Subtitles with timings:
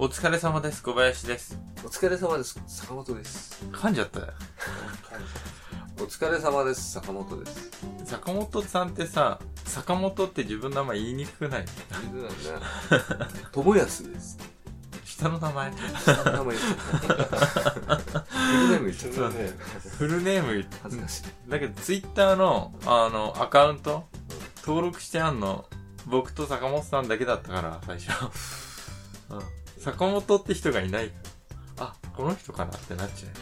[0.00, 0.80] お疲れ様です。
[0.80, 1.58] 小林です。
[1.84, 2.62] お疲れ様です。
[2.68, 3.64] 坂本です。
[3.72, 4.26] 噛んじゃったよ。
[5.98, 6.92] お疲れ様です。
[6.92, 7.70] 坂本です。
[8.04, 11.64] 坂本さんってさ、坂本って自分の名前言いにくくない？
[12.12, 13.28] 水なんだ。
[13.50, 14.38] 友安です。
[15.04, 18.20] 下の名前下の名前言っちゃった。
[18.20, 19.50] フルネーム言っちゃったね。
[19.98, 21.50] フルネーム言って恥ずかしい。
[21.50, 24.06] だけどツイッターの、あの、アカウント、
[24.64, 25.68] 登録してあんの、
[26.06, 28.12] 僕と坂本さんだけだったから、最初。
[29.30, 29.42] うん。
[29.78, 31.12] 坂本って人がいない。
[31.78, 33.32] あ、この人かなってなっちゃう。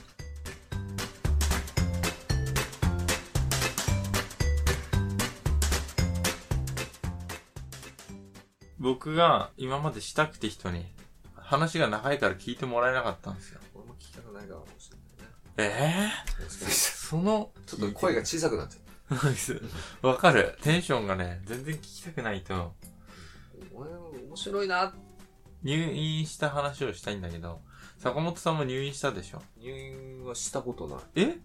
[8.79, 10.87] 僕が今までしたくて人に
[11.35, 13.61] 話が長いから聞いてもらえなかったんですよ。
[13.75, 14.97] 俺も聞きたくないかもしれ
[15.57, 15.73] ないね。
[15.75, 18.77] ええもしかしてその、ちょっと声が小さくなっちゃ
[19.17, 19.61] っ
[20.03, 20.07] た。
[20.09, 20.59] わかる。
[20.63, 22.75] テンションがね、全然聞きたくないと、
[23.73, 24.95] 俺面白いな。
[25.67, 27.61] 入院した話をしたいんだけど、
[27.99, 29.43] 坂本さんも入院したでしょ？
[29.59, 30.99] 入院はしたことない。
[31.17, 31.39] え？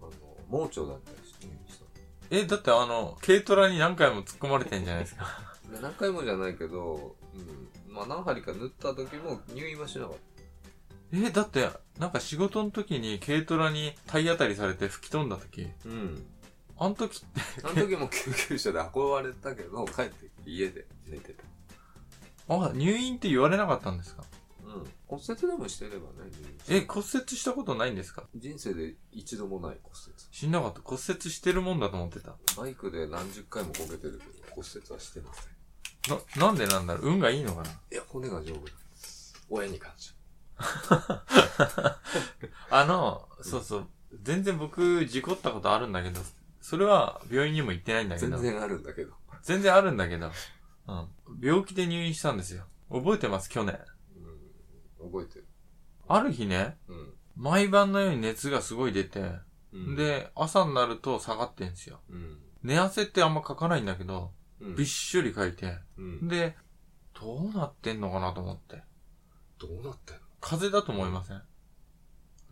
[0.00, 0.10] あの、
[0.48, 1.84] 盲腸だったりして入院した。
[2.30, 5.26] え、だってあの、軽トラに何回も突っ込まれてんじゃないですか。
[5.72, 7.92] で 何回もじゃないけど、うん。
[7.92, 10.18] まあ何針か縫った時も入院はしなかった。
[11.16, 16.26] え、だって、なんか仕事の時に軽トラに体当たりされて吹き飛んだ時、うん。
[16.78, 17.26] あの時って、
[17.64, 21.42] あの時も救急車で運ばれたけど、帰って家で寝てた。
[22.48, 24.24] あ、入院って言われなかったんですか？
[24.64, 24.84] うん。
[25.06, 26.30] 骨折でもしてればね、
[26.68, 28.24] え、骨折したことないんですか？
[28.34, 30.14] 人生で一度もない骨折。
[30.30, 30.80] 死んなかった。
[30.82, 32.34] 骨折してるもんだと思ってた。
[32.56, 36.14] バイクで何十回もこけてるけど、骨折はしてません。
[36.38, 37.06] な、なんでなんだろう？
[37.08, 37.70] 運がいいのかな？
[37.70, 38.72] いや、骨が丈夫だ。
[39.50, 40.12] 親に感謝。
[42.70, 43.88] あの、そうそう。
[44.22, 46.20] 全然僕、事故ったことあるんだけど、
[46.60, 48.38] それは病院にも行ってないんだけど。
[48.38, 49.12] 全然あるんだけど。
[49.42, 50.30] 全然あるんだけど。
[50.86, 51.08] うん。
[51.40, 52.64] 病気で入院したんですよ。
[52.90, 53.78] 覚えてます、去年。
[55.00, 55.10] うん。
[55.10, 55.46] 覚えてる。
[56.06, 57.14] ある日ね、うん。
[57.36, 59.32] 毎晩のように熱がすごい出て、
[59.72, 62.00] うん、で、朝になると下がってんすよ。
[62.10, 62.38] うん。
[62.62, 64.76] 寝汗ってあんまかかないんだけど、うん。
[64.76, 66.28] びっしょりかいて、うん。
[66.28, 66.56] で、
[67.20, 68.82] どうなってんのかなと思って。
[69.58, 70.22] どうなってんの？
[70.40, 71.42] 風邪だと思いません？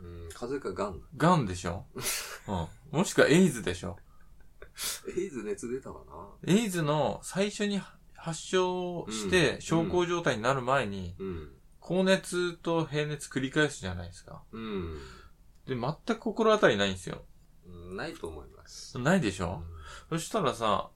[0.01, 0.29] うん。
[0.33, 1.07] 風邪かガンだ。
[1.17, 1.87] 癌でしょ？
[2.49, 2.99] うん。
[2.99, 3.99] もしくはエイズでしょ？
[5.17, 6.01] エイズ熱出たか
[6.47, 7.79] エイズの最初に
[8.23, 11.17] 発症して、うん小康状態になる前に。
[11.81, 14.45] 高熱と平熱繰り返すじゃないですか。
[14.53, 14.99] うん。
[15.67, 17.23] で、全く心当たりないんですよ。
[17.67, 17.97] うん。
[17.97, 18.97] ないと思います。
[19.01, 19.65] ないでしょ、
[20.09, 20.91] そしたらさ、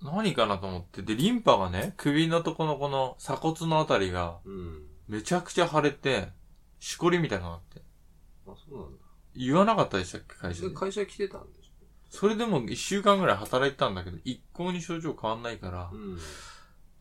[0.00, 4.86] 何かなと思って、で、リンパがね、首のとこのこの鎖骨のあたりが、うん。
[5.08, 6.28] めちゃくちゃ腫れて、
[6.78, 7.82] しこりみたいになって。
[8.46, 8.98] あ、そうなんだ。
[9.34, 10.68] 言わなかったでしたっけ、会社で？
[10.68, 10.74] で、。
[10.76, 11.70] 会社来てたんでし
[12.10, 15.96] それでも一週間ぐらい働いてたんだけど、一向に症状変わんないからょ。
[15.96, 16.18] う、ん。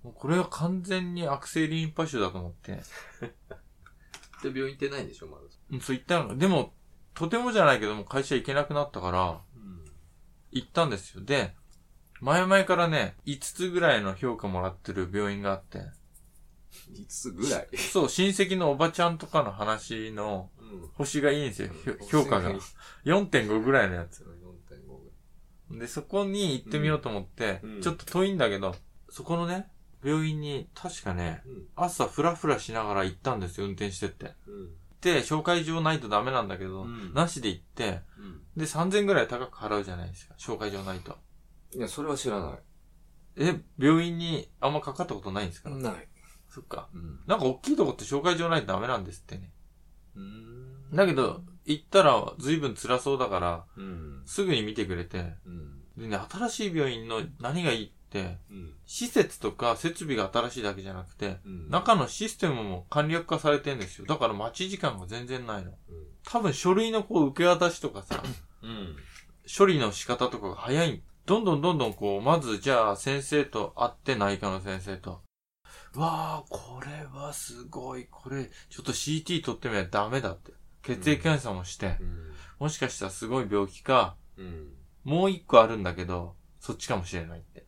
[0.03, 2.79] もうこれは完全に悪性リンパ腫だと思って、
[4.43, 5.43] で、病院行ってないんでしょ、まだ。
[5.71, 6.37] うんそう言ったの。
[6.37, 6.73] でも、
[7.13, 9.85] とてもじゃないけども会社行けなくなったから、うん。
[10.51, 11.23] 行ったんですよ。
[11.23, 11.55] で、
[12.21, 15.79] 前々からね、5つぐらいの評価もらってる病院があって、
[16.91, 17.77] 5つぐらい？
[17.77, 20.87] そう、親戚のおばちゃんとかの話のうん。
[20.93, 21.69] 星がいいんですよ。
[21.83, 22.53] ひょ評価が。
[23.05, 24.23] 4.5ぐらいのやつ。
[24.23, 28.75] 4.5ぐで、そこに行ってみようと思って、うんちょっと遠いんだけど、
[29.09, 29.69] そこのね、
[30.03, 31.87] 病院に確かね、らい。
[31.89, 34.33] 朝フラフラしながら行ったんですよ、運転してって。
[34.47, 34.69] うん。
[35.01, 38.41] で、紹介状ないとダメなんだけど、うんなしで行って、うん。
[38.57, 41.17] で、3000ぐらい高く払うじゃないですか、紹介状ないと。
[41.75, 42.59] いや、それは知らない。
[43.37, 46.07] え、病院にあんまかかったことないんですか、ない。
[46.49, 46.89] そっか。
[46.93, 47.19] うん。
[47.27, 49.51] なんか大きいとこって紹介状ないとダメなんですってね。
[50.15, 50.95] うん。
[50.95, 54.23] だけど、行ったら随分辛そうだから、うん。
[54.25, 55.81] すぐに見てくれて、うん。
[55.97, 58.73] でね、新しい病院の何がいいうん。
[58.85, 61.69] 施設とか設備が新しいだけじゃなくて、うん。
[61.69, 64.05] 中のシステムも簡略化されてんですよ。
[64.07, 65.71] だから待ち時間が全然ないの。
[65.71, 65.75] うん。
[66.25, 68.23] 多分書類のこう受け渡しとかさ、
[68.63, 68.95] うん。
[69.57, 71.03] 処理の仕方とかが早い。
[71.25, 75.21] どんどんどんどんこう、まずじゃあ先生と会って内科の先生と。
[75.93, 78.07] わあ、これはすごい。
[78.09, 80.53] これ、ちょっと CT 取ってみないとダメだって。
[80.81, 82.31] 血液検査もして、うん。
[82.59, 84.73] もしかしたらすごい病気か、うん。
[85.03, 87.65] もう一個あるんだけど、そっちかもしれないって。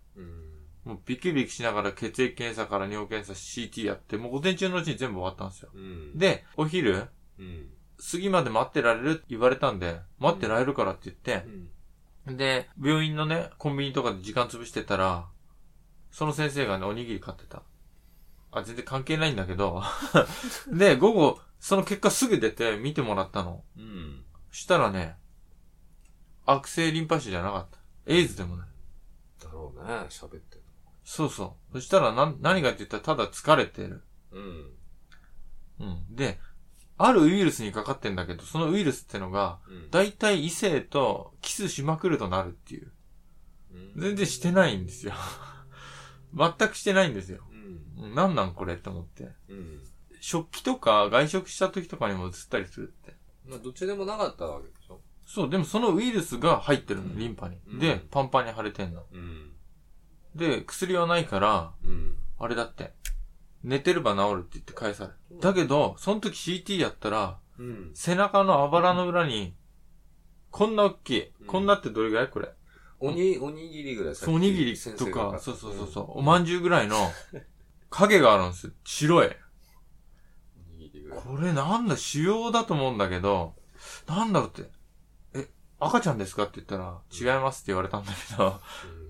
[0.86, 0.92] うん。
[0.94, 5.70] もうビキビキしながら血液検査から尿検査 CT やって、もう午前中のうちに全部終わったんですよ。
[5.74, 7.08] うん。、で、お昼、
[7.40, 7.70] うん。
[8.12, 11.46] 過ぎまで待ってられるって言われたんで、待ってられるからって言って
[12.28, 12.38] う、ん。
[12.38, 15.28] で、病院のね、コンビニとかで時間潰してたら、
[16.12, 17.64] その先生がね、おにぎり買ってた。
[18.52, 19.82] あ、全然関係ないんだけど。
[20.68, 23.64] で、午後、その結果すぐ出て見てもらったの。
[23.78, 24.26] うん。
[24.52, 25.16] したらね、
[26.46, 27.80] 悪性リンパ腫じゃなかった。
[28.08, 28.68] エイズでもない。
[29.42, 30.51] だろうね、喋ってる。
[31.12, 31.74] そうそう。
[31.74, 34.02] そしたらな、何がって言ったらただ疲れてる。
[34.32, 34.72] うん。
[35.82, 36.16] うん。
[36.16, 36.40] で、
[36.98, 39.92] あるウイルスにかかってんだけど、そのウイルスってのが、うん。
[39.92, 42.94] 大体異性とキスしまくるとなるっていう。
[43.98, 45.12] 全然してないんですよ。
[46.34, 47.44] 全くしてないんですよ。
[47.98, 48.06] うん。
[48.06, 49.34] うんなんなんこれって思って。
[49.50, 49.82] うん。
[50.22, 53.18] 食器とか外食した時とかにも映ったりするって。
[53.46, 57.58] まあ、どっちでもなかったわけでしょそう、でもそのウイルスが入ってるの、うんリンパに。
[57.68, 59.06] うんで、パンパンに腫れてんの。
[59.12, 59.51] うん。
[60.36, 62.16] で、薬はないから、うん。
[62.40, 62.94] あれだって、
[63.64, 65.42] 寝てれば治るって言って返される。
[65.42, 67.92] だけど、その時 CT やったら、うん。
[67.94, 69.56] 背中のあばらの裏に、
[70.50, 71.32] こんな大きい。
[71.42, 72.50] うんこんなってどれぐらいこれ？
[73.00, 76.96] おに、おにぎりぐらいおにぎりとか、そうそうそうそう、おまんじゅうぐらいの
[77.90, 78.74] 影があるんですよ。
[78.84, 79.30] 白い。
[81.10, 83.56] これなんだ、腫瘍だと思うんだけど、
[84.08, 84.70] なんだろうって。
[85.34, 85.50] え、
[85.80, 86.44] 赤ちゃんですか？
[86.44, 88.60] って言ったら、違いますって言われたんだけど、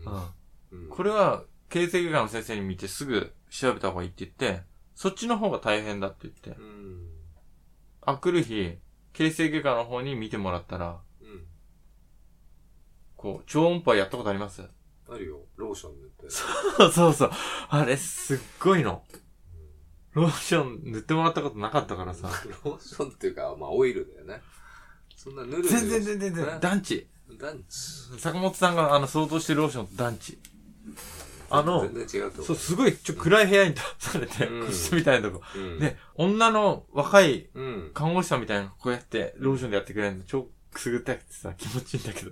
[0.06, 0.24] うん。
[0.72, 0.90] うん。
[0.90, 4.64] これは、形成外科の先生に見てすぐ調べた方がいいって言って、
[4.96, 7.08] そっちの方が大変だって言ってう、ん。
[8.02, 8.78] あくる日、
[9.14, 11.46] 形成外科の方に見てもらったら、うん。
[13.16, 14.64] こう、超音波やったことあります？
[15.10, 15.40] あるよ。
[15.58, 16.30] ローション塗って。
[16.30, 17.32] そうそうそう。
[17.70, 19.04] あれ、すっごいの。
[20.14, 22.30] ローション塗ってもらったことなかったからさ。
[22.66, 24.42] ローションっていうか、まあ、オイルだよね。
[25.16, 27.08] そんな塗る全然全然全ね然、団地。
[27.40, 28.20] 団地。
[28.20, 30.40] 坂本さんがあの、想像してるローションと団地。
[31.50, 31.88] あの。
[32.44, 35.44] そう、すごい、ちょ、暗い部屋に出されて、うん個室みたいなとこ。
[35.56, 35.80] うん。
[35.80, 37.92] で、女の若いうん。
[37.94, 42.32] 看護師さんみたいなのこうやって、ローションでやってくれるの、超くすぐったくてさ、気持ちいいんだけど。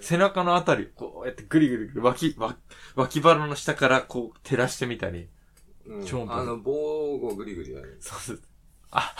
[0.00, 2.56] 背中のあたり、こうやってぐりぐりぐり、脇、脇、
[2.94, 5.28] 脇腹の下からこう照らしてみたり。
[5.86, 6.72] うん超あの、棒
[7.16, 7.98] をグリグリやる。
[8.00, 8.40] そうそう。
[8.90, 9.14] あ、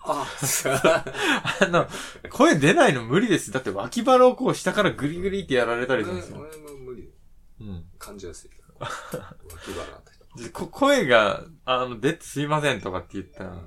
[0.08, 1.86] あの、
[2.30, 3.52] 声出ないの無理です。
[3.52, 6.38] だって脇腹をこう下からグリグリってやられたりするんですよ。
[6.40, 7.07] 俺も無理。
[7.60, 7.84] うん。
[7.98, 8.86] 感じやすいから。
[9.50, 10.02] 脇腹っ
[10.36, 10.42] て。
[10.44, 13.62] でこ声が、あの、出てすいませんとかって言ったら、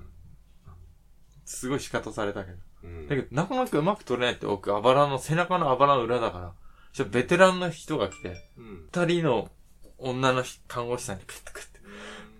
[1.45, 2.57] すごい仕方されたけど。
[2.83, 3.07] うん。
[3.07, 6.53] だけど、なかなかうまく取れないって奥、あばらの、背中のあばらの裏だから、
[6.93, 8.89] ちょベテランの人が来て、うん。
[8.93, 9.51] 二人の
[9.97, 11.71] 女の看護師さんにクッとクッて。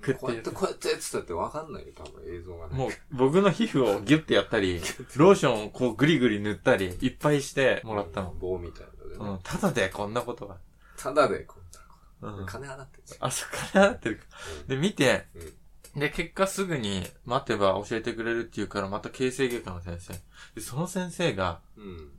[0.02, 2.76] 食ってこうやって、こうやってやってたってわかんないよ、多分映像がね。
[2.76, 4.82] もう、僕の皮膚をギュッてやったり、
[5.16, 8.34] ローションをこうグリグリ塗ったり、いっぱいしてもらったの。
[8.34, 8.82] 棒みたい
[9.20, 9.32] なね。
[9.34, 9.40] うん。
[9.44, 10.58] ただでこんなことが。
[11.02, 12.46] ただで、こう。
[12.46, 14.24] 金払ってんじあ、そこからなってるか。
[14.68, 15.54] で、見て、うん
[15.96, 20.14] で、結果すぐに待てば教えてくれるっていうから、また形成外科の先生。
[20.56, 22.12] で、その先生が、うん。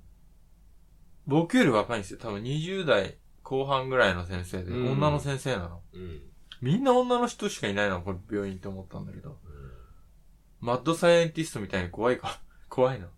[1.27, 2.19] 僕より若いんですよ。
[2.21, 5.81] 多分20代後半ぐらいの先生で、うん女の先生なの。
[5.95, 6.21] うん。
[6.61, 9.39] みんな女の人しかいないの、この病院って思ったんだけど。
[10.61, 13.09] マッドサイエンティストみたいに怖いか、怖いの。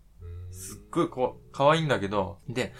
[0.51, 2.73] すっごいこわ、可愛いんだけど、で、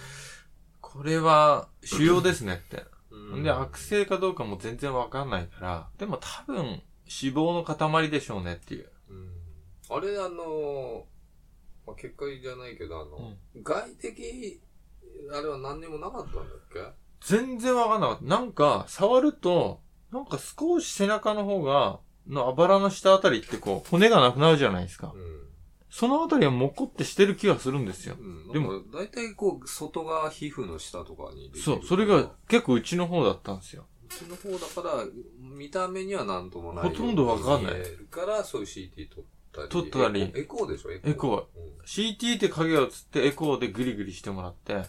[0.96, 2.86] これは、腫瘍ですねって。
[3.12, 6.82] うんで、悪性かどうかも全然わかんないから、でも多分、脂
[7.34, 8.90] 肪の塊でしょうねっていう。
[9.10, 9.32] うん
[9.90, 11.06] あれ、あの、
[11.86, 14.62] まあ、結果じゃないけど、あの、外的、
[15.32, 16.80] あれは何にもなかったんだっけ？
[17.22, 18.24] 全然わかんなかった。
[18.26, 19.82] なんか、触ると、
[20.12, 25.14] なんか少し背中の方が、のあばらの下あたりってこう、骨がなくなるじゃないですか。
[25.98, 28.18] そのあたりはもこってしてる気がするんですよ。
[28.20, 28.48] うん。
[28.48, 33.86] ででもも、大体こう、外側皮膚の下とかにできるそう、それが結構うちの方だったんですよ。
[34.06, 34.50] うちの方
[34.84, 35.06] だから、
[35.40, 36.90] 見た目にはなんともない。
[36.90, 39.24] ほとんどわかんないから、そういう CT 撮っ
[39.54, 39.70] たり。
[39.70, 40.92] 撮ったりエコーでしょ？
[40.92, 41.12] エコー。
[41.12, 44.84] エコーうん CT って影が映ってエコーでグリグリしてもらって、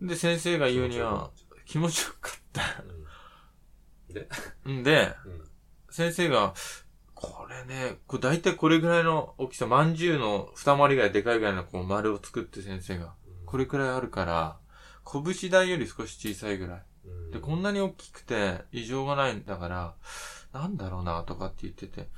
[0.00, 1.32] で、先生が言うには、
[1.66, 2.62] 気持ちよかった。
[4.64, 5.42] うんで、ん で、うん
[5.90, 6.54] 先生が、
[7.22, 13.14] これね、これ大体これぐらいの大きさ、まんじゅうの二回りぐらいでかいぐらいのこう丸を作って先生が、
[13.46, 14.58] これくらいあるから、
[15.04, 16.82] 拳台より少し小さいぐらい。
[17.04, 19.94] うんで、こんなに大きくて異常がないんだから、
[20.52, 22.08] なんだろうなとかって言ってて。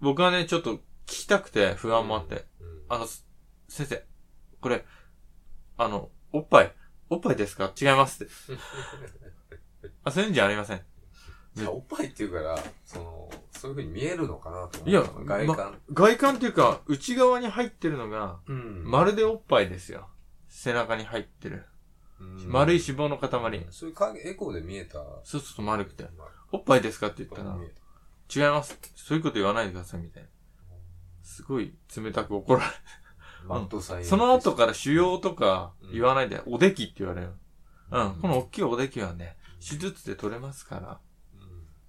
[0.00, 2.46] 僕はね、ちょっと聞きたくて不安もあって。
[2.60, 3.24] うんあの、す
[3.68, 4.04] 先生、
[4.60, 4.84] これ、
[5.76, 6.74] あの、おっぱい、
[7.08, 7.72] おっぱいですか？
[7.80, 8.32] 違いますって。
[10.04, 10.82] あ、そういうんじゃありません。
[11.54, 14.90] じゃあおっぱいっていうから、その、そういう風に見えるのかなと思う。
[14.90, 15.78] いや外観。
[15.92, 20.08] 外観っていうか、内側に入ってるのが、うんまるでおっぱいですよ。
[20.48, 21.66] 背中に入ってる。
[22.20, 23.66] うん丸い脂肪の塊。
[23.70, 24.98] そういう影、エコーで見えた。
[25.24, 26.04] そうすると丸くて。
[26.16, 27.56] まあおっぱいですかって言ったら、
[28.34, 28.78] 違います。
[28.96, 30.28] そういうこと言わないでください、みたいな。
[31.22, 32.72] すごい冷たく怒られた
[33.44, 34.04] マットサイン。
[34.04, 37.32] その後から腫瘍とか言わないで、おできって言われる。
[37.92, 38.14] うん。
[38.20, 41.00] この大きいおできはね、手術で取れますから。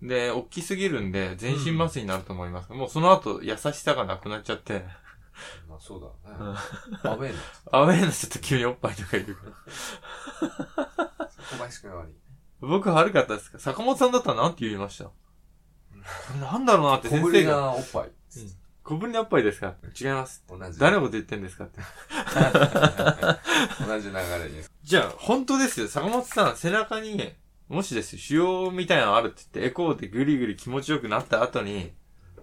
[0.01, 2.72] うんで、大きすぎるんで、全身麻酔になると思います。
[2.74, 4.84] もうその後、優しさがなくなっちゃって、
[5.67, 6.08] まあそうだ
[6.39, 6.60] うんね。
[7.03, 7.39] アウェーな。
[7.72, 9.51] アウェーな人と急におっぱいとかいるから。
[11.50, 12.13] 小林くんが悪い。
[12.60, 15.10] 僕悪かったですか坂本さんだったらなんて言いました？
[16.39, 17.58] なんだろうなって小ぶり先生が。
[17.62, 18.12] なおっぱい。
[18.84, 19.74] 小ぶりのおっぱいですか？
[20.00, 20.43] 違います。
[20.50, 20.79] 同じ。
[20.79, 21.79] 誰のこと言ってんですかって。
[23.88, 24.62] 同じ流れに。
[24.84, 25.88] じゃあ、本当ですよ。
[25.88, 27.34] 坂本さん、背中に、
[27.72, 31.94] もしですよ、腫瘍みたいなのあるって言って、エコーでグリグリ気持ちよくなった後に、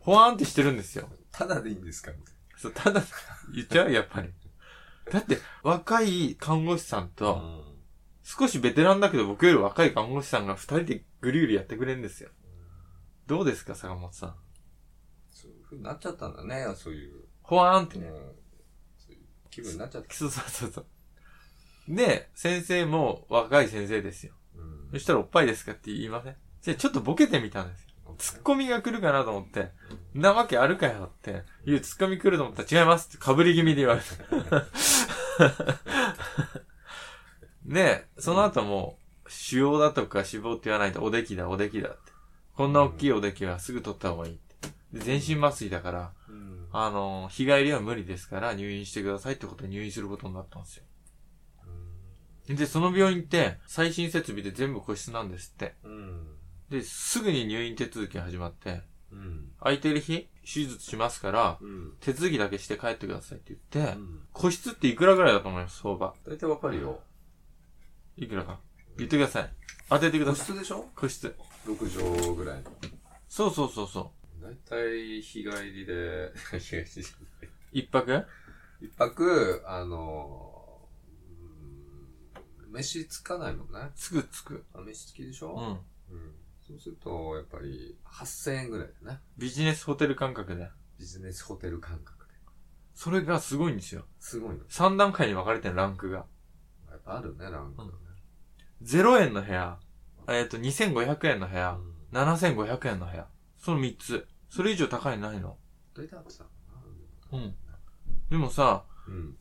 [0.00, 1.08] ほわーんってしてるんですよ。
[1.30, 2.12] ただでいいんですか？
[2.56, 3.02] そう、ただ、
[3.54, 3.92] 言っちゃう？
[3.92, 4.30] やっぱり。
[5.12, 7.64] だって、若い看護師さんうと、ん。
[8.25, 12.30] 少しベテランだけど僕より若い看護師さんが二人でグリグリやってくれるんですよ。
[13.26, 14.35] どうですか、坂本さん？
[15.30, 17.25] そういう風になっちゃったんだね、そういう。
[17.42, 18.11] ほわーんってうんね。
[18.99, 19.20] そういう
[19.50, 20.14] 気分になっちゃった。
[20.14, 20.87] そうそうそうそう。
[21.88, 24.35] で、先生も若い先生ですよ。
[24.92, 26.37] うんそしたらおっぱいですかって言いません？
[26.62, 27.88] じゃあちょっとボケてみたんですよ。
[28.16, 29.71] ツッコミが来るかなと思って、
[30.14, 34.66] んなわけあるかよって、いうツッコミ来ると思ったら違いますって被り気味で言われた。
[37.66, 41.99] で、その後も、腫瘍だとか脂肪って言わないとおできだおできだって。
[42.57, 44.68] こんな大きいおできはすぐ取った方がいいって。
[44.95, 50.85] で全身麻酔だから、うんあの、日帰りは無理ですから入院してくださいってことで入院することになったんですよ。
[52.49, 55.75] で、その病院って最新設備で全部個室なんですって。
[55.85, 56.26] うん。
[56.71, 59.52] で、すぐに入院手続きが始まって、うん。
[59.61, 61.93] 空いてる日、手術しますから、うん。
[62.00, 66.14] 手続きだけして帰ってくださいって言って、うん個室っていくらぐらいだと思います、相場。
[66.26, 67.00] 大体わかるよ。
[68.17, 68.61] いくらか？
[68.97, 69.50] 言ってください。
[69.90, 70.47] 当ててくだ個さい。
[70.47, 70.88] 室でしょ？
[70.95, 71.35] 個室。
[71.67, 72.71] ?6 畳ぐらいの。
[73.28, 74.12] そうそうそうそ
[74.43, 76.85] 大体日帰りで、日帰り。
[77.73, 78.25] 一泊？
[78.81, 80.48] 一泊、あの、うん
[82.70, 83.90] 飯つかないもんね。
[83.94, 84.64] つくつく。
[84.75, 85.82] あ飯付きでしょ？
[86.10, 86.16] うん。
[86.16, 86.34] うん。
[86.66, 89.20] そうすると、やっぱり、8000円ぐらいだね。
[89.38, 90.68] ビジネスホテル感覚で。
[90.98, 92.34] ビジネスホテル感覚で。
[92.94, 94.04] それがすごいんですよ。
[94.20, 94.64] すごいの。
[94.64, 96.26] 3段階に分かれてるランクが。
[96.90, 97.92] やっぱあるね、ランクがね。
[98.82, 99.78] 0円の部屋、
[100.28, 103.26] えっ、と、2500円の部屋、うん7500円の部屋。
[103.58, 104.26] その3つ。
[104.48, 105.58] それ以上高いのないの
[105.94, 106.50] 大体あってたか
[107.32, 107.38] な。
[107.38, 107.54] うん。
[108.30, 109.37] でもさ、うん。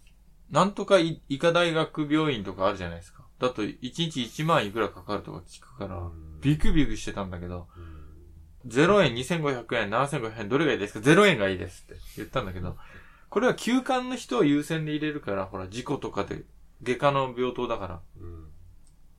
[0.49, 3.16] なんとかい医科大学病院とかあるじゃないですか。
[3.39, 7.97] だと1日1万いくらかかるとか聞くから、うんビクビクしてたんだけど、うん
[8.67, 12.77] 0円、2500円、7500円、どれがいいですか ?0 円がいいですって言ったんだけど、
[13.29, 16.43] これは休館の人を優先で入れるから、ほら、事故とかで、
[16.83, 18.47] 外科の病棟だから、うん。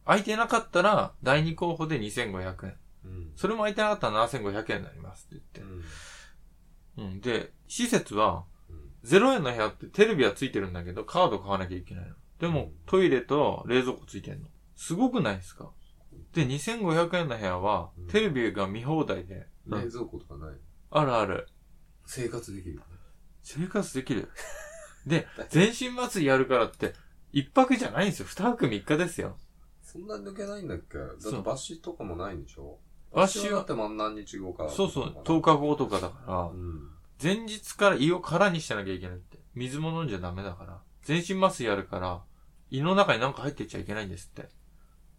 [0.04, 2.74] 空いてなかったら、第2候補で2500円。
[3.04, 3.32] うん。
[3.36, 5.84] それも空いてなかったら7500円になりますってうん。
[6.96, 7.30] 言って。
[7.32, 7.40] うん。
[7.42, 12.14] で、施設は、うん0円の部屋ってテレビはついてるんだけど、カード買わなきゃいけないの。
[12.40, 14.48] でも、トイレと冷蔵庫ついてんの。
[14.76, 15.70] すごくないですか？
[16.32, 20.56] で、2500円の部屋はうん、テレビが見放題で、冷蔵庫とかない
[20.90, 21.48] あるある。
[22.06, 22.80] 生活できる。
[23.42, 24.28] 生活できる。
[25.06, 26.94] で、全身麻酔やるからって、
[27.32, 28.26] 一泊じゃないんですよ。
[28.28, 29.36] 二泊三日ですよ。
[29.82, 30.98] そんなに抜けないんだっけ？
[30.98, 32.78] だってそう抜歯とかもないんでしょ？
[33.12, 34.68] 抜歯はだってまあ何日後か。
[34.68, 36.90] そうそう、10日後とかだからう、ん。
[37.22, 39.38] 前日から胃を空にしなきゃいけないって。
[39.54, 40.82] 水も飲んじゃダメだから。
[41.02, 42.22] 全身麻酔やるから、
[42.70, 44.48] 胃の中になんか入ってっちゃいけないんですって。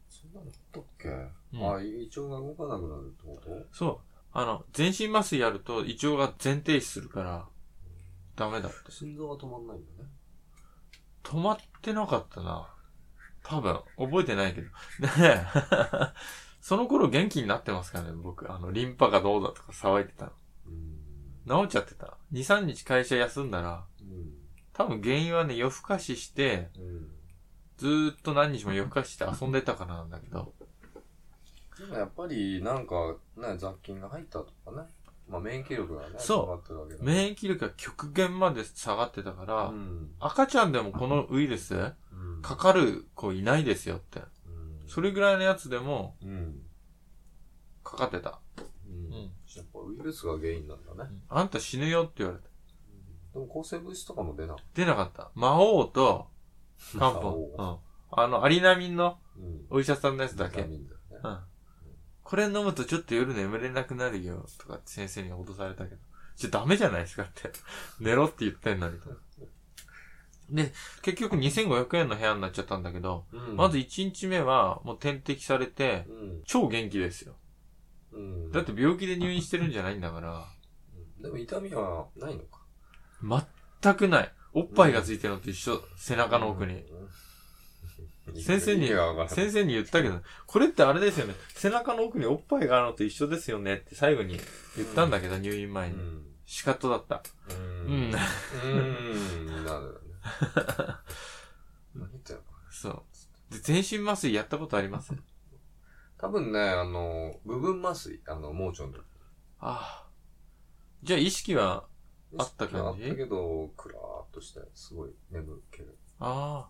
[0.10, 3.50] そんなのあったっけ、うんあ、胃腸が動かなくなるってこと？
[3.72, 3.98] そう。
[4.32, 7.48] あの、全身麻酔やると胃腸が全停止するから、
[8.36, 8.92] ダメだって。
[8.92, 10.10] 心臓が止まんないんだね。
[11.24, 12.74] 止まってなかったな。
[13.44, 14.68] 多分、覚えてないけど。
[14.68, 15.42] で、
[16.62, 18.52] その頃元気になってますからね、僕。
[18.52, 20.32] あの、リンパがどうだとか騒いでたの。
[20.68, 21.00] うん。
[21.48, 22.18] 治っちゃってた。
[22.32, 24.34] 2、3日会社休んだら、うん。
[24.74, 27.19] 多分原因はね、夜更かしして、うん。
[27.80, 30.54] ずーっと何日も夜更かしして遊んでたからなんだけど。
[31.80, 34.88] でもやっぱり、なんか、ね、雑菌が入ったとかね。
[35.30, 40.12] まあ免疫力がね、そう下がってるわけだ免疫力が極限まで下がってたから、うん。
[40.20, 42.42] 赤ちゃんでもこのウイルス、うん。
[42.42, 44.20] かかる子いないですよって。
[44.20, 44.24] う
[44.86, 44.88] ん。
[44.88, 46.62] それぐらいのやつでも、うん。
[47.84, 48.42] かかってた。
[48.88, 49.14] うん。
[49.14, 51.10] うんやっぱウイルスが原因なんだね。
[51.28, 52.50] あんた死ぬよって言われた。
[53.34, 55.32] でも抗生物質とかも出なかっ出なかった。
[55.36, 56.39] 魔王と、た。
[56.98, 57.30] 漢方。
[57.58, 57.78] うん。
[58.12, 59.66] あの、アリナミンのうん。
[59.70, 60.62] お医者さんのやつだけ？
[60.62, 60.88] うん。
[62.24, 66.02] これ飲むとちょっと夜眠れなくなるよ、とかって先生に脅されたけど。
[66.36, 67.52] ちょ、ダメじゃないですかって。
[68.00, 69.10] 寝ろって言ってんのにと。
[70.50, 70.72] で、
[71.02, 76.44] 結局2500円の部屋になっちゃったんだけど、うんまず1日目はもう点滴されて、うん。
[76.46, 77.36] 超元気ですよ。
[78.12, 78.52] うん。
[78.52, 80.46] だって病気で入院してるんじゃないんだから、
[81.18, 82.60] うん、でも痛みはないのか。
[83.82, 84.34] 全くない。
[84.54, 86.74] おっぱいがついてるのと一緒、背中の奥に。
[86.76, 87.10] うん。
[88.42, 88.88] 先生に
[89.30, 91.34] 先生に言ったけど、これってあれですよね。
[91.56, 94.40] 背中の奥におっぱいがあるのと一緒ですよねって最後に
[94.78, 95.96] 言ったんだけど、入院前に。
[95.96, 96.26] うん。
[96.46, 97.24] 仕方だった。
[97.50, 97.56] うう
[97.92, 98.14] んん。
[98.64, 99.66] うん。
[99.66, 100.96] なるほどね。
[102.72, 103.54] そう。
[103.54, 105.14] で、全身麻酔やったことあります？
[106.18, 109.04] 多分ね、あの、部分麻酔、あの、盲腸の時。
[109.60, 110.10] ああ。
[111.02, 111.88] じゃあ意識は
[112.38, 113.04] あった感じ？
[113.04, 115.98] あったけど、くらーっとして、すごい眠気る。
[116.20, 116.70] ああ。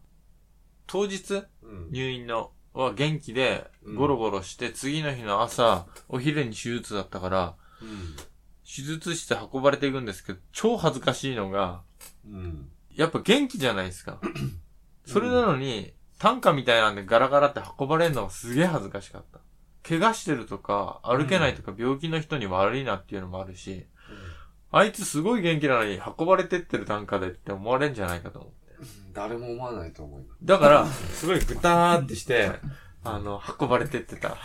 [0.88, 1.44] 当日？
[1.64, 1.92] うん。
[1.92, 8.16] 入院のは元気でうんゴロゴロして、次の日の朝、お昼に手術だったから、うん。
[8.64, 11.82] 手術室運ばれていくんですけど、超恥ずかしいのが、
[12.26, 12.70] うん。
[12.96, 14.20] やっぱ元気じゃないですか。
[15.06, 19.40] それなのに、担架みたいなんでガラガラって運ばれるのがすげえ恥ずかしかった。
[19.88, 23.88] 怪我してるとか、歩けないとか、病気の人に悪いなっていうのもあるし、
[24.72, 28.74] あいつすごい元気なのに運ばれてってる担架でって思われるんじゃないかと思って。
[29.04, 30.46] うん誰も思わないと思います。
[30.46, 32.52] だから、すごいぐたーってして、
[33.04, 34.38] あの、運ばれてってた。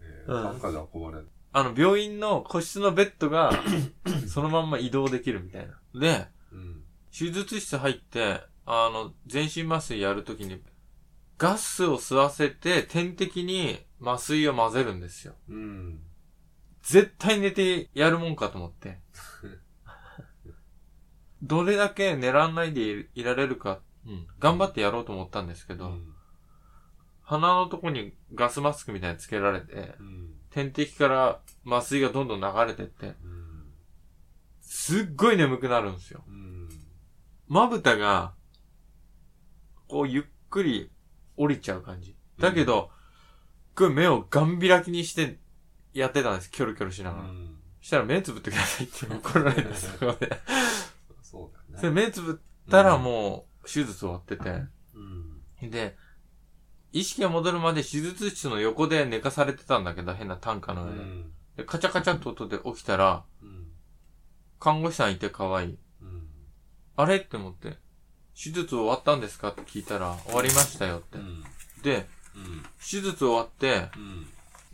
[0.00, 1.28] えー、うんなんかで運ばれる。
[1.52, 3.52] あの、病院の個室のベッドが、
[4.28, 5.78] そのまんま移動できるみたいな。
[5.94, 6.84] で、うん。
[7.10, 10.62] 手術室入って、あの、全身麻酔やるときに、
[11.38, 15.34] ガスを吸わせて、点滴に麻酔を混ぜるんですよ。
[15.48, 16.00] うん。
[16.82, 18.98] 絶対寝てやるもんかと思って。
[21.42, 26.14] どれだけ寝らんないでいいられるか、うん、頑張ってやろうと思ったんですけど、うん。
[27.22, 30.34] 鼻のとこにガスマスクみたいにつけられて、うん。
[30.50, 33.72] 点滴から麻酔がどんどん流れてって、うん。
[34.60, 36.24] すっごい眠くなるんですよ。
[36.26, 36.68] うん。
[37.46, 38.34] まぶたが、
[39.88, 40.90] こうゆっくり
[41.36, 42.16] 降りちゃう感じ。
[42.38, 42.90] だけど、
[43.74, 45.38] これ目をガン開きにして
[45.92, 46.50] やってたんです。
[46.50, 47.24] キョロキョロしながら。
[47.80, 50.40] したら目つぶってくださいって怒られて、そこで。
[51.22, 52.06] そうだそれよね。
[52.06, 54.50] 目つぶったらもう手術終わってて。
[55.60, 55.70] うん。
[55.70, 55.96] で、
[56.92, 61.04] 意識が戻るまで手術室の横で寝かされてたんだけど、変な担架うの上で。
[61.04, 61.32] ん。
[61.56, 63.68] でカチャカチャって音で起きたら、うん。
[64.58, 65.78] 看護師さんいて可愛い。
[66.02, 66.28] うん。
[66.96, 67.78] あれって思って、
[68.34, 71.20] 手術終わったんですかって聞いたら、終わりましたよってう。
[71.20, 71.44] ん。
[71.82, 72.62] で、うん。
[72.78, 74.19] 手術終わって、うん。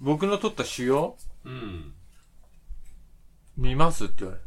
[0.06, 1.14] 僕の取った腫瘍？
[1.44, 1.92] うん。
[3.56, 4.46] 見ますって言われる。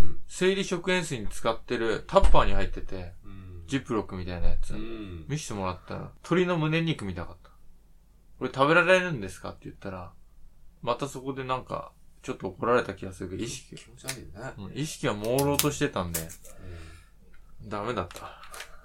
[0.00, 0.18] うん。
[0.28, 3.62] 生理食塩水に使ってるタッパーに入ってて、うん。
[3.66, 4.74] ジップロックみたいなやつ。
[4.74, 5.24] うん。
[5.28, 7.48] 見せてもらったら、鶏の胸肉見たかった。
[8.38, 10.12] これ食べられるんですかって言ったら、
[10.82, 14.52] またそこでなんか、ちょっと怒られた気がするけど、意識、気持ち悪いね。
[14.58, 16.20] うん意識が朦朧としてたんで、
[17.64, 18.42] ダメだった。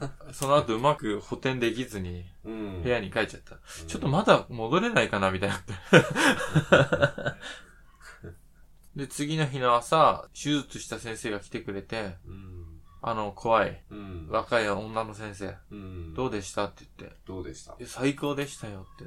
[0.34, 2.82] その後うまく補填できずに、うん。
[2.84, 3.56] 部屋に帰っちゃった。
[3.56, 5.74] うんちょっとまだ戻れないかなみたいになって。
[8.96, 12.82] で、次の日の朝、手術した先生が来てくれて、うん。
[13.02, 14.28] あの、怖い、うん。
[14.30, 16.14] 若い女の先生、うん。
[16.14, 16.66] どうでした？
[16.66, 17.76] って言って、どうでした？
[17.80, 19.06] え最高でしたよって。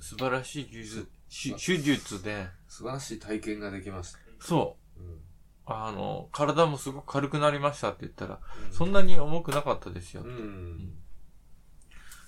[0.00, 4.18] 素晴らしい技術、し手術で、素晴らしい体験ができました。
[4.40, 5.20] そう、うん。
[5.68, 10.28] あの、体もすごく軽くなりましたって言ったら、うんそんなに重くなかったですよう。
[10.28, 10.94] ん。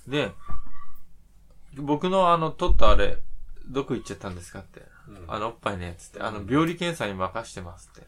[0.07, 0.33] で、
[1.75, 3.19] 僕のあの、取ったあれ、
[3.67, 4.81] どこ行っちゃったんですかって。
[5.09, 6.21] うんあの、おっぱいのやつって。
[6.21, 8.07] あの、病理検査に任してますって。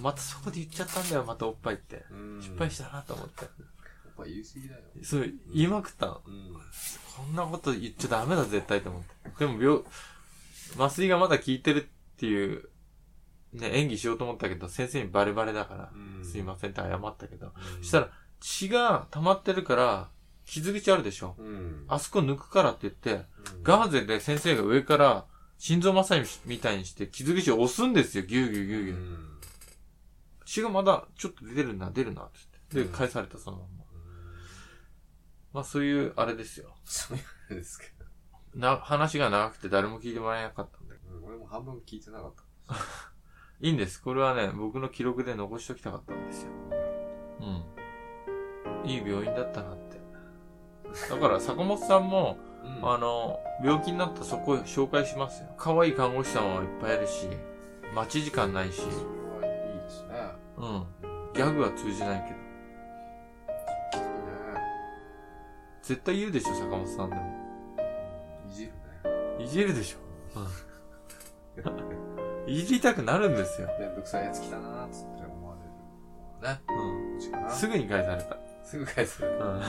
[0.00, 2.04] またそこで言っちゃったんだよ、またおっぱいって。
[2.10, 3.44] うん失敗したなと思って。
[3.44, 3.50] やっ
[4.16, 4.80] ぱ言い過ぎだよ。
[5.02, 5.22] そう、
[5.52, 6.22] 言いまくったの。
[6.24, 6.52] うん。
[7.16, 9.08] こんなこと言っちゃダメだ、絶対と思って。
[9.38, 9.82] でも病、
[10.78, 12.69] 麻酔がまだ効いてるっていう、
[13.52, 17.46] ね、演技しようと思ったけど、先生にバレバレだから、うんすいませんって謝ったけど。
[17.46, 18.10] うんそしたら、
[18.40, 20.08] 血が溜まってるから、
[20.46, 21.36] 傷口あるでしょ。
[21.38, 21.84] うん。
[21.88, 25.26] あそこ抜くからって言って、うんガーゼで先生が上から
[25.58, 28.96] 心臓マッサージみたいにして傷口を押すんですよ、ギューギューギューギュー。
[28.96, 29.26] うん
[30.46, 32.38] 血がまだちょっと出るな、出るな、って
[32.72, 32.90] 言って。
[32.90, 33.84] で、うん返された、そのまんま。
[35.52, 36.74] まあそういう、あれですよ。
[36.84, 38.58] そういうあれですけど。
[38.58, 40.94] な、話が長くて誰も聞いてもらえなかったんで。
[40.94, 42.34] うん俺も半分聞いてなかっ
[42.66, 42.74] た。
[43.62, 44.02] いいんです。
[44.02, 46.50] これはね、僕の記録で残しときたかったんですよ。
[47.40, 48.88] うん。
[48.90, 50.00] いい病院だったなって。
[51.10, 55.48] だから、坂本さんも、うんあの、病気になったそこ紹介しますよ。
[55.58, 57.28] 可愛い看護師さんはいっぱいいるし、
[57.94, 58.86] 待ち時間ないし、そ
[59.42, 60.14] れはいいですね。
[60.56, 60.86] うん。
[61.34, 62.40] ギャグは通じないけど。
[65.82, 67.22] 絶対言うでしょ、坂本さんでも。
[68.48, 68.72] いじる
[69.38, 69.44] ね。
[69.44, 69.98] いじるでしょ。
[70.40, 72.06] うん。
[72.50, 73.68] いじりたくなるんですよ。
[73.78, 75.54] めんどくさいやつ来たなーっつって思わ
[76.42, 76.54] れる。
[76.54, 76.60] ね。
[76.68, 77.12] うん。
[77.12, 77.50] こっちかな。
[77.50, 78.36] すぐに返された。
[78.64, 79.24] すぐ返す。
[79.24, 79.62] うん。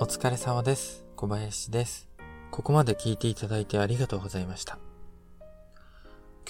[0.00, 1.06] お疲れ様です。
[1.14, 2.08] 小林です。
[2.50, 4.80] ここまで聞いていただいてありがとうございました。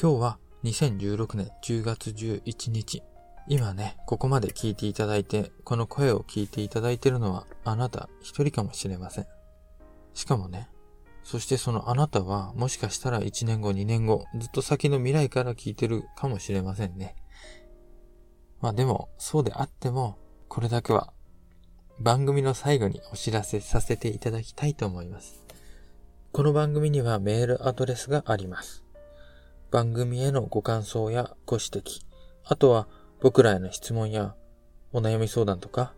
[0.00, 3.02] 今日は2016年10月11日。
[3.46, 9.26] 今ね、ここまで聞いていただいて、この声を聞いていただいているのはあなた一人かもしれません。
[10.14, 10.70] しかもね、
[11.26, 17.16] そしてそのあなたはもしかしたら1年後2年後、ずっと先の未来から聞いてるかもしれませんね。
[18.60, 21.12] まあでも、そうであっても、これだけは
[21.98, 25.44] 番組の最後にお知らせさせていただきたいと思います。
[26.30, 28.84] この番組にはメールアドレスがあります。
[29.72, 32.02] 番組へのご感想やご指摘、
[32.44, 32.86] あとは
[33.20, 34.36] 僕らへの質問や
[34.92, 35.92] お悩み相談とか、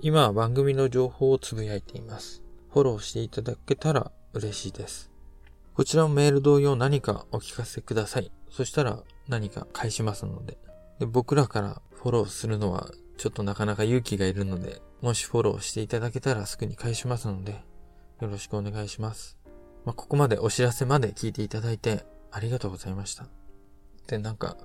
[0.00, 2.42] 今は番組の情報をつぶやいています。
[2.72, 5.10] フォローしていただけたら嬉しいです。
[5.74, 8.30] こちらもメール同様何かお聞かせください。
[8.50, 10.58] そしたら何か返しますので。
[10.98, 17.64] で僕らからフォローするのはちょっとなかなか勇気がいるので、もしフォローしていただけたらすぐに返しますので、
[18.20, 19.36] よろしくお願いします。
[19.84, 23.26] まあ、ここまでお知らせまで聞いていただいてありがとうございました。
[24.06, 24.56] で、なんか、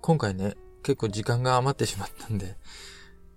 [0.00, 2.56] 今回ね、結構時間が余ってしまったんで、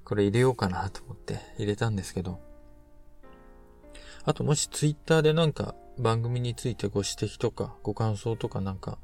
[0.04, 2.40] これ入れようかなと思って入れたんですけど、
[4.26, 8.98] あともしツイッターでなんか番組についてご指摘とかご感想とかなんか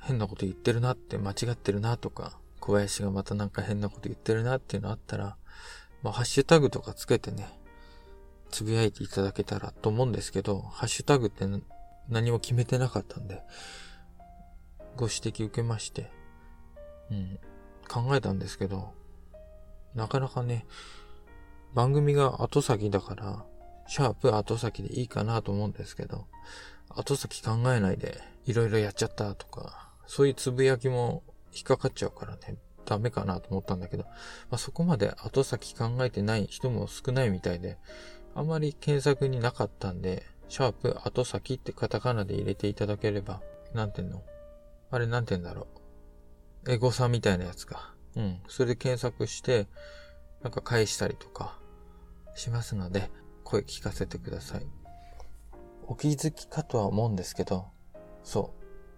[0.00, 5.36] 変なこと言ってるなって間違ってるなとか小林がまたなんか変なこと言ってるなっていうのあったら、
[6.02, 7.48] まあ、ハッシュタグとかつけてね、
[8.50, 11.46] つぶやいていただけたらと思うんですけど、ハッシュタグって
[12.08, 13.42] 何も決めてなかったんで、
[14.96, 16.10] ご指摘受けまして、
[17.10, 17.38] うん、
[17.88, 18.92] 考えたんですけど、
[19.94, 20.66] なかなかね、
[21.74, 23.44] 番組が後先だから、
[23.86, 26.26] シャープ後先でいいかなと思うんですけど、
[26.90, 34.12] 後先考えないでいろいろやっちゃったとか、そういうつぶやきも引っかかっちゃうからね、ダメかなと思ったんだけど、ま
[34.52, 37.78] あ、そこまで後先考えてない人も少ないみたいで、
[38.34, 43.40] あまり検索になかったんで、シャープ後先ってカタカナで入れていただければ、
[43.74, 44.22] なんていうの？
[44.90, 45.66] あれなんて言うんだろ
[46.66, 46.72] う？
[46.72, 47.94] エゴサみたいなやつか。
[48.16, 48.40] うん。
[48.48, 49.66] それで検索して、
[50.42, 51.58] なんか返したりとか
[52.34, 53.10] しますので、
[53.44, 54.66] 声聞かせてください。
[55.86, 57.66] お気づきかとは思うんですけど、
[58.22, 58.54] そ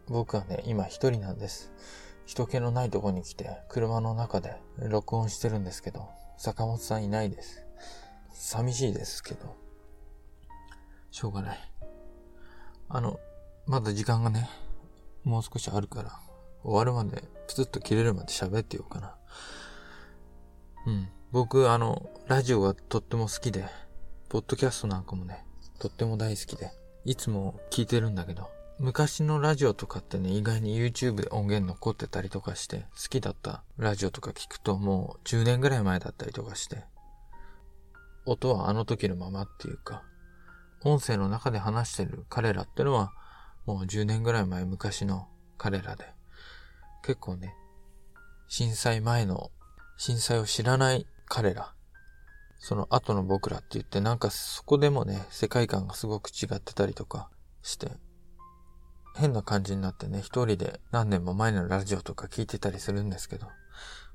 [0.08, 0.12] う。
[0.12, 1.72] 僕はね、今一人なんです。
[2.26, 6.08] 人気のないとこに来て、車の中で録音してるんですけど、
[6.38, 7.64] 坂本さんいないです。
[8.32, 9.56] 寂しいですけど、
[11.10, 11.72] しょうがない。
[12.88, 13.20] あの、
[13.66, 14.48] まだ時間がね、
[15.24, 16.18] もう少しあるから、
[16.62, 19.14] 終わるまで、プツッと切れるまで喋ってようかな。
[20.86, 21.08] うん。
[21.32, 23.66] 僕、あの、ラジオがとっても好きで、
[24.28, 25.44] ポッドキャストなんかもね、
[25.78, 26.72] とっても大好きで、
[27.04, 36.84] いつも聞いてるんだけど、昔のラジオとかってね、意外に YouTube で音源残ってたりとかして、好きだったラジオとか聞くともう10年ぐらい前だったりとかして、
[38.26, 40.02] 音はあの時のままっていうか、
[40.84, 43.12] 音声の中で話してる彼らってのは、
[43.66, 46.06] もう10年ぐらい前昔の彼らで、
[47.02, 47.54] 結構ね、
[48.48, 49.50] 震災前の、
[49.96, 51.74] 震災を知らない彼ら、
[52.58, 57.30] その後の僕らって言ってなんかそこでもね、世界観がすごく違ってたりとか
[57.62, 57.90] して、
[59.16, 63.52] 変な感じになってね、一人で何年も前のラジオとか聞いてたりするんですけど、こ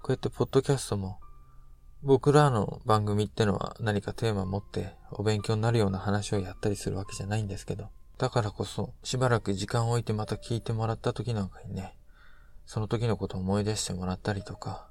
[0.09, 1.19] うやってポッドキャストも、
[2.05, 7.89] 僕らの番組ってのは何かテーマ持ってお勉強になるような話をやったりするわけじゃないんですけど、
[8.19, 11.97] だからこそ、しばらく時間を置いてまた聞いてもらった時なんかにね、
[12.67, 14.87] その時のことを思い出してもらったりとか、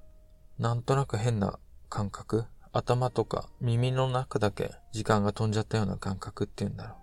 [0.59, 6.96] なんとなく変な感覚、頭とか耳の中だけ時間が飛んじゃったような感覚っていうんだろう。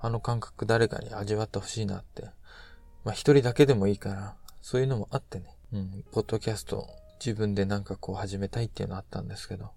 [0.00, 2.24] あの感覚誰かに味わってほしいなって。
[3.04, 5.56] まあ一人だけでもいいから、そういうのもあってね。
[5.72, 6.88] うん、ポッドキャスト
[7.24, 9.70] 自分でなんかこう始めたいっていうのあったんですけど。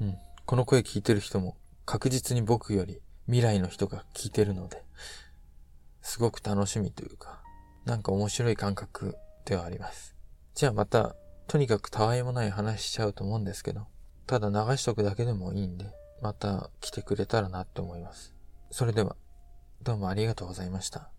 [0.00, 4.82] うん、この声聞いてる人も確実に僕より未来の人が聞いてるので、
[6.02, 7.40] すごく楽しみというか、
[7.84, 10.14] なんか面白い感覚ではあります。
[10.54, 13.86] じゃあまた、とにかくたわいもない話しちゃうと思うんですけど、
[14.26, 15.86] ただ流しとくだけでもいいんで、
[16.22, 18.34] また来てくれたらなって思います。
[18.70, 19.16] それでは。
[19.82, 21.15] どうもありがとうございました。